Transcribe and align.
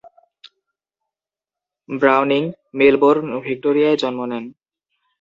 Browning 1.89 2.43
Melbourne, 2.77 3.29
ভিক্টোরিয়ায় 3.45 3.97
জন্ম 3.97 4.19
নেন। 4.25 4.45